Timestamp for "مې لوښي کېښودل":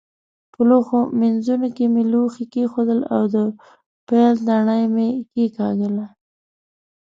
1.93-2.99